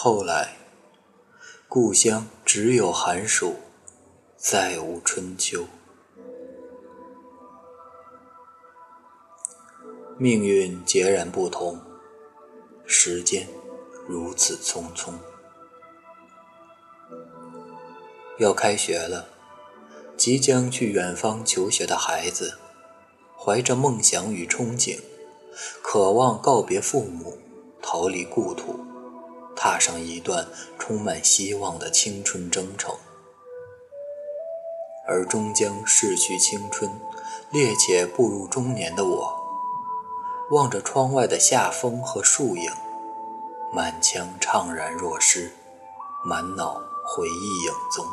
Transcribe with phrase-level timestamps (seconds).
[0.00, 0.56] 后来，
[1.66, 3.56] 故乡只有寒暑，
[4.36, 5.64] 再无春秋。
[10.16, 11.80] 命运截然不同，
[12.86, 13.48] 时间
[14.06, 15.14] 如此匆匆。
[18.38, 19.26] 要开学了，
[20.16, 22.56] 即将去远方求学的孩子，
[23.36, 25.00] 怀着梦想与憧憬，
[25.82, 27.36] 渴望告别父母，
[27.82, 28.84] 逃离故土。
[29.60, 30.46] 踏上一段
[30.78, 32.94] 充满希望的青春征程，
[35.04, 36.88] 而终将逝去青春，
[37.50, 39.34] 烈且步入中年的我，
[40.52, 42.70] 望着窗外的夏风和树影，
[43.72, 45.52] 满腔怅然若失，
[46.24, 48.06] 满脑回忆影踪。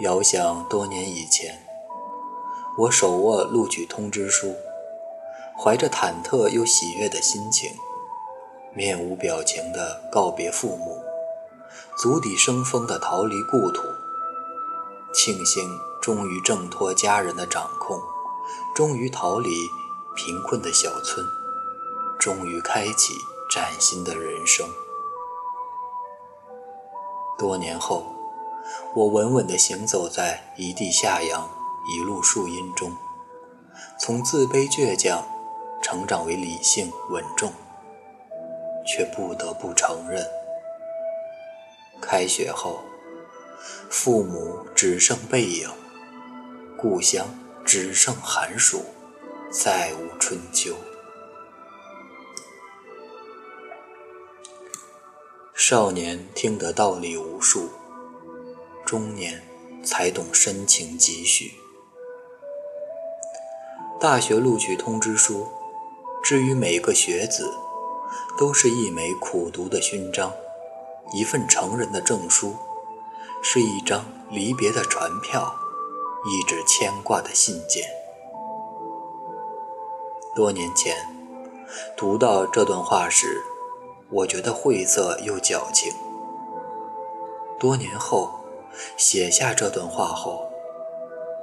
[0.00, 1.66] 遥想多年以前，
[2.78, 4.54] 我手握录取通知书，
[5.62, 7.70] 怀着忐忑又喜悦的心情。
[8.72, 11.02] 面无表情地告别父母，
[11.96, 13.82] 足底生风地逃离故土。
[15.12, 18.00] 庆幸终于挣脱家人的掌控，
[18.76, 19.50] 终于逃离
[20.14, 21.26] 贫困的小村，
[22.18, 23.14] 终于开启
[23.50, 24.68] 崭新的人生。
[27.36, 28.04] 多年后，
[28.94, 31.50] 我稳稳地行走在一地夏阳，
[31.92, 32.96] 一路树荫中，
[33.98, 35.24] 从自卑倔强
[35.82, 37.52] 成长为理性稳重。
[38.92, 40.26] 却不得不承认，
[42.02, 42.80] 开学后，
[43.88, 45.70] 父母只剩背影，
[46.76, 47.28] 故乡
[47.64, 48.84] 只剩寒暑，
[49.48, 50.74] 再无春秋。
[55.54, 57.70] 少年听得道理无数，
[58.84, 59.40] 中年
[59.84, 61.52] 才懂深情几许。
[64.00, 65.46] 大学录取通知书，
[66.24, 67.48] 至于每个学子。
[68.38, 70.32] 都是一枚苦读的勋章，
[71.12, 72.56] 一份成人的证书，
[73.42, 75.54] 是一张离别的船票，
[76.26, 77.84] 一纸牵挂的信件。
[80.34, 80.94] 多年前
[81.96, 83.42] 读到这段话时，
[84.10, 85.92] 我觉得晦涩又矫情。
[87.58, 88.30] 多年后
[88.96, 90.50] 写下这段话后，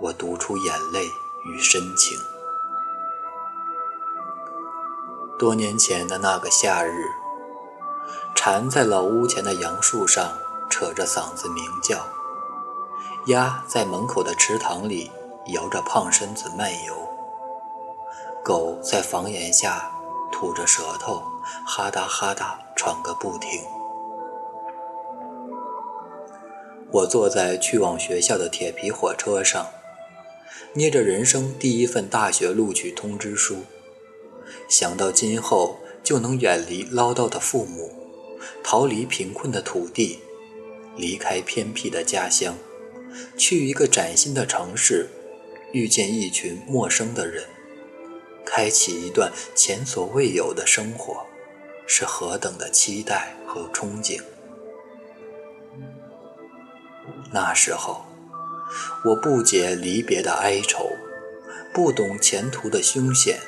[0.00, 1.04] 我读出眼泪
[1.46, 2.31] 与深情。
[5.42, 7.04] 多年前的那个夏日，
[8.32, 10.38] 蝉在老屋前的杨树上
[10.70, 12.06] 扯着嗓子鸣叫，
[13.26, 15.10] 鸭在门口的池塘里
[15.46, 16.94] 摇着胖身子漫游，
[18.44, 19.90] 狗在房檐下
[20.30, 21.20] 吐着舌头，
[21.66, 23.64] 哈哒哈哒喘个不停。
[26.92, 29.66] 我坐在去往学校的铁皮火车上，
[30.74, 33.64] 捏着人生第一份大学录取通知书。
[34.72, 37.92] 想到今后就能远离唠叨的父母，
[38.64, 40.20] 逃离贫困的土地，
[40.96, 42.54] 离开偏僻的家乡，
[43.36, 45.10] 去一个崭新的城市，
[45.72, 47.44] 遇见一群陌生的人，
[48.46, 51.26] 开启一段前所未有的生活，
[51.86, 54.22] 是何等的期待和憧憬。
[57.30, 58.06] 那时候，
[59.04, 60.88] 我不解离别的哀愁，
[61.74, 63.38] 不懂前途的凶险。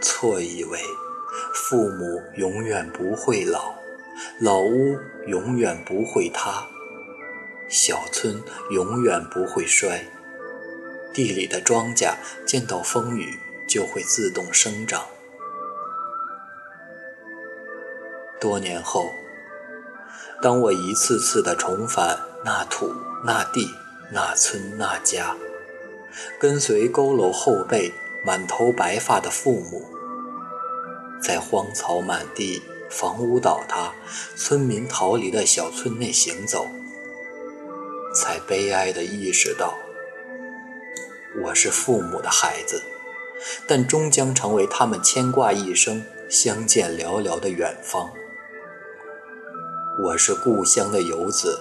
[0.00, 0.78] 错以为
[1.52, 3.74] 父母永远不会老，
[4.40, 6.66] 老屋永远不会塌，
[7.68, 10.06] 小村永远不会衰，
[11.12, 12.14] 地里的庄稼
[12.46, 15.06] 见到风雨就会自动生长。
[18.38, 19.10] 多年后，
[20.40, 22.92] 当我一次次的重返那土、
[23.24, 23.70] 那地、
[24.12, 25.34] 那村、那家，
[26.38, 27.92] 跟随佝偻后背。
[28.26, 29.86] 满头白发的父母，
[31.22, 32.60] 在荒草满地、
[32.90, 33.92] 房屋倒塌、
[34.34, 36.66] 村民逃离的小村内行走，
[38.12, 39.78] 才悲哀地意识到，
[41.40, 42.82] 我是父母的孩子，
[43.68, 48.10] 但终将成为他们牵挂一生、相见寥寥的远方。
[50.02, 51.60] 我是故乡的游子，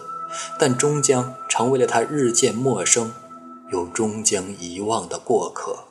[0.58, 3.14] 但终将成为了他日渐陌生，
[3.72, 5.86] 又终将遗忘的过客。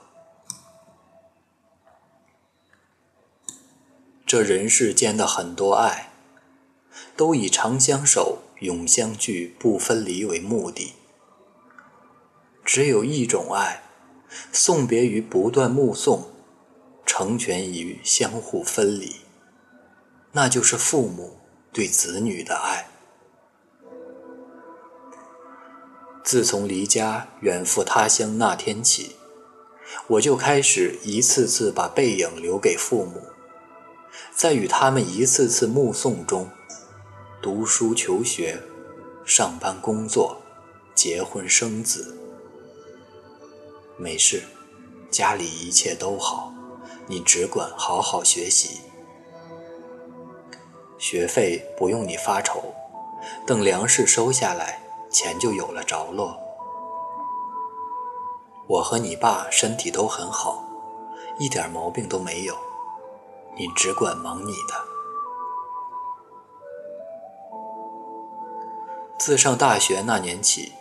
[4.35, 6.11] 这人世间的很多爱，
[7.17, 10.95] 都以长相守、永相聚、不分离为目的。
[12.65, 13.85] 只有一种爱，
[14.51, 16.33] 送别于不断目送，
[17.07, 19.19] 成全于相互分离，
[20.33, 21.37] 那就是父母
[21.73, 22.89] 对子女的爱。
[26.25, 29.15] 自从离家远赴他乡那天起，
[30.09, 33.23] 我就开始一次次把背影留给父母。
[34.37, 36.51] 在与他们一次次目送中，
[37.41, 38.61] 读书求学，
[39.25, 40.37] 上班工作，
[40.93, 42.19] 结婚生子，
[43.97, 44.43] 没事，
[45.09, 46.53] 家里一切都好，
[47.07, 48.81] 你只管好好学习，
[50.99, 52.75] 学费不用你发愁，
[53.47, 56.37] 等粮食收下来，钱就有了着落。
[58.67, 60.65] 我和你爸身体都很好，
[61.39, 62.74] 一点毛病都没有。
[63.57, 64.75] 你只管忙你的。
[69.19, 70.73] 自上大学那年起，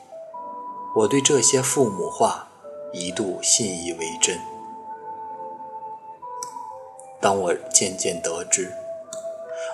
[0.95, 2.47] 我对这些父母话
[2.91, 4.39] 一度信以为真。
[7.21, 8.73] 当我渐渐得知，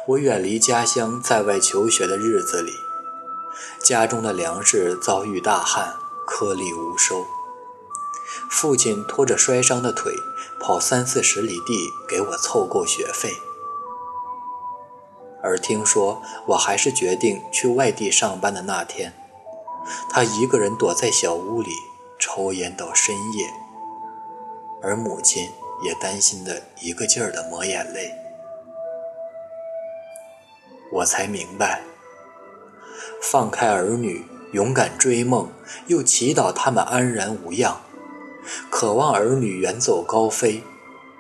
[0.08, 2.72] 我远离家乡在外求学的日子里，
[3.82, 5.96] 家中的粮食遭遇大旱，
[6.28, 7.26] 颗粒无收。
[8.50, 10.14] 父亲拖着摔伤的腿，
[10.60, 13.32] 跑三四十里地给我凑够学费。
[15.42, 19.14] 而听说我还是决定去外地上班的那天，
[20.10, 21.72] 他一个人躲在小屋里
[22.20, 23.50] 抽烟到深夜，
[24.84, 25.50] 而母亲
[25.84, 28.14] 也担心的一个劲儿的抹眼泪。
[30.92, 31.84] 我才明白，
[33.22, 35.52] 放开儿女，勇敢追梦，
[35.88, 37.80] 又祈祷他们安然无恙。
[38.70, 40.64] 渴望儿女远走高飞，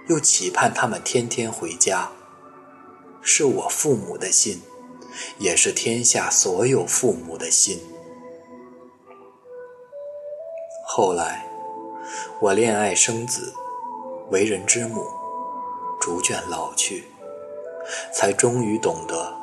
[0.07, 2.09] 又期盼他们天天回家，
[3.21, 4.61] 是我父母的心，
[5.37, 7.79] 也是天下所有父母的心。
[10.85, 11.45] 后来，
[12.39, 13.53] 我恋爱生子，
[14.31, 15.05] 为人之母，
[16.01, 17.05] 逐渐老去，
[18.13, 19.33] 才终于懂得，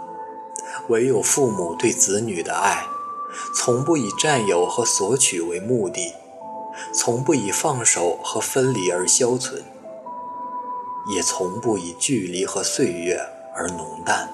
[0.89, 2.85] 唯有父母对子女的爱，
[3.55, 6.13] 从不以占有和索取为目的。
[6.93, 9.65] 从不以放手和分离而消存，
[11.15, 13.21] 也从不以距离和岁月
[13.55, 14.29] 而浓淡。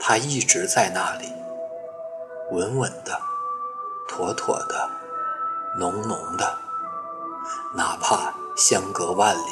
[0.00, 1.32] 它一直在那里，
[2.52, 3.20] 稳稳的、
[4.08, 4.90] 妥妥的、
[5.78, 6.58] 浓浓的，
[7.74, 9.50] 哪怕相隔万里，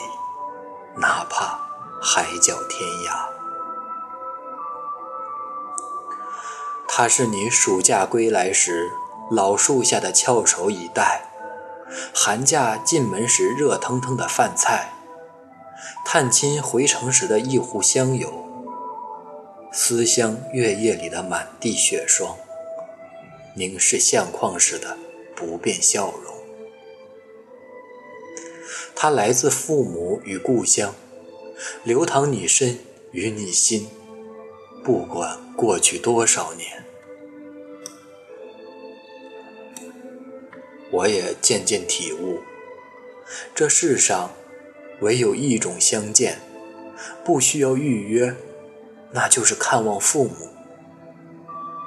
[0.96, 1.58] 哪怕
[2.00, 3.28] 海角天涯。
[6.88, 8.90] 它是你暑假归来时。
[9.30, 11.22] 老树下的翘首以待，
[12.14, 14.92] 寒假进门时热腾腾的饭菜，
[16.04, 18.32] 探亲回城时的一壶香油，
[19.72, 22.36] 思乡月夜里的满地雪霜，
[23.54, 24.96] 凝视相框时的
[25.34, 26.32] 不变笑容。
[28.94, 30.94] 它来自父母与故乡，
[31.82, 32.78] 流淌你身
[33.10, 33.90] 与你心，
[34.84, 36.85] 不管过去多少年。
[40.90, 42.40] 我也渐渐体悟，
[43.54, 44.30] 这世上
[45.00, 46.38] 唯有一种相见，
[47.24, 48.34] 不需要预约，
[49.10, 50.48] 那就是看望父母。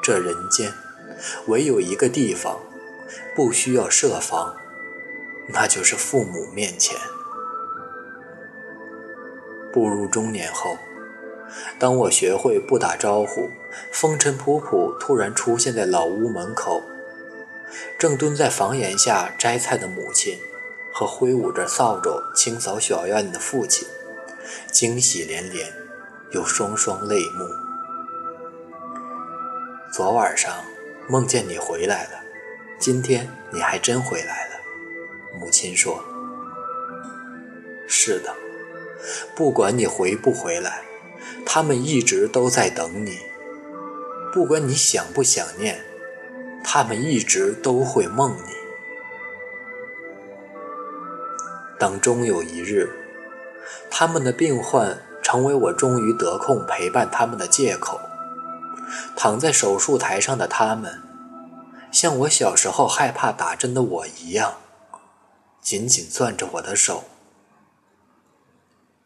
[0.03, 0.73] 这人间
[1.47, 2.59] 唯有一个地方，
[3.35, 4.55] 不需要设防，
[5.47, 6.97] 那就是父母面前。
[9.71, 10.77] 步入中年后，
[11.77, 13.49] 当我学会不打招呼，
[13.91, 16.81] 风尘仆仆突然出现在老屋门口。
[17.97, 20.39] 正蹲在房檐下摘菜的母亲，
[20.91, 23.87] 和挥舞着扫帚清扫小院的父亲，
[24.71, 25.71] 惊喜连连，
[26.31, 27.45] 又双双泪目。
[29.91, 30.53] 昨晚上
[31.07, 32.21] 梦见你回来了，
[32.79, 34.55] 今天你还真回来了。
[35.39, 36.03] 母亲说
[37.87, 38.33] ：“是的，
[39.35, 40.81] 不管你回不回来，
[41.45, 43.19] 他们一直都在等你。
[44.31, 45.83] 不管你想不想念。”
[46.63, 48.53] 他们一直都会梦你。
[51.79, 52.89] 当终有一日，
[53.89, 57.99] 他们的病患成为我终于得空陪伴他们的借口，
[59.15, 61.01] 躺在手术台上的他们，
[61.91, 64.57] 像我小时候害怕打针的我一样，
[65.61, 67.05] 紧紧攥着我的手。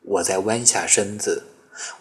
[0.01, 1.43] 我在弯下身子，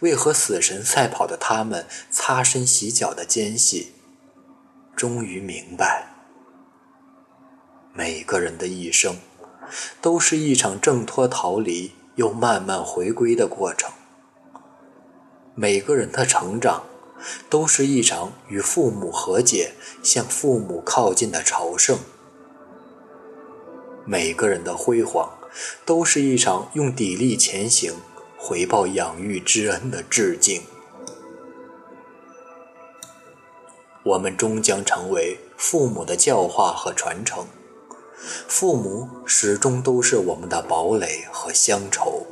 [0.01, 3.93] 为和死神赛跑的他们擦身洗脚的间隙。
[5.03, 6.15] 终于明白，
[7.93, 9.17] 每个人的一生，
[10.01, 13.91] 都是一场挣脱逃离又慢慢回归的过程。
[15.57, 16.85] 每个人的成长，
[17.51, 19.73] 都是一场与父母和解、
[20.05, 21.99] 向父母靠近的朝圣。
[24.05, 25.29] 每个人的辉煌，
[25.85, 27.93] 都是一场用砥砺前行、
[28.39, 30.63] 回报养育之恩的致敬。
[34.05, 37.47] 我们终将成为父母的教化和传承。
[38.49, 42.27] 父母始终都是我们的堡垒和乡愁。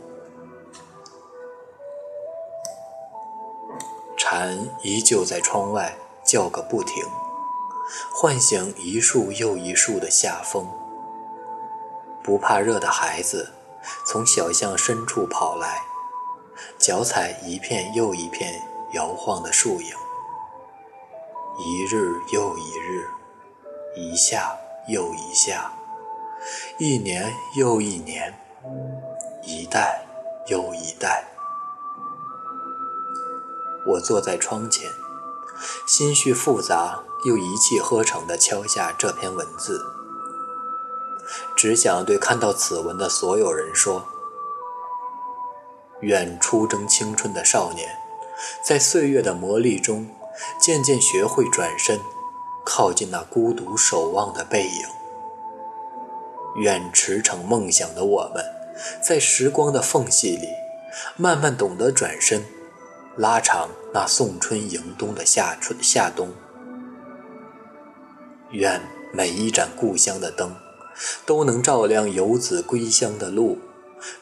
[4.17, 7.03] 蝉依旧在窗外叫个不停
[8.13, 10.69] 唤醒一树又一树的夏风。
[12.23, 13.51] 不怕热的孩子
[14.07, 15.83] 从小巷深处跑来
[16.79, 18.63] 脚踩一片又一片
[18.93, 20.10] 摇晃的树影。
[21.63, 23.07] 一日又一日，
[23.95, 24.57] 一下
[24.89, 25.71] 又一下，
[26.79, 28.35] 一年又一年，
[29.45, 30.07] 一代
[30.47, 31.29] 又一代。
[33.87, 34.89] 我坐在窗前，
[35.87, 39.85] 心绪复杂又一气呵成地敲下这篇文字，
[41.55, 44.07] 只想对看到此文的所有人说：
[46.01, 47.99] 愿出征青春的少年，
[48.63, 50.09] 在岁月的磨砺中。
[50.61, 52.01] 渐渐学会转身，
[52.65, 54.87] 靠近那孤独守望的背影。
[56.57, 58.45] 愿驰骋梦想的我们，
[59.03, 60.49] 在时光的缝隙里，
[61.17, 62.45] 慢慢懂得转身，
[63.17, 66.31] 拉长那送春迎冬的夏春夏冬。
[68.51, 68.83] 愿
[69.13, 70.57] 每一盏故乡的灯，
[71.25, 73.59] 都能照亮游子归乡的路，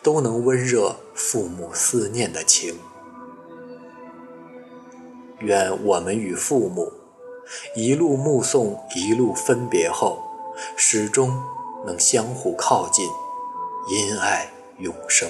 [0.02, 2.78] 都能温热父母思念的情。
[5.40, 6.92] 愿我们与父母
[7.74, 10.18] 一路目送，一路分别后，
[10.76, 11.42] 始终
[11.86, 13.06] 能相互靠近，
[13.88, 15.28] 因爱永生。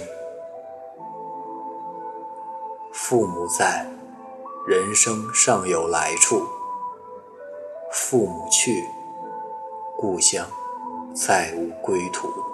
[2.92, 3.86] 父母在，
[4.66, 6.38] 人生尚有来处；
[7.92, 8.82] 父母去，
[9.96, 10.46] 故乡
[11.14, 12.47] 再无归途。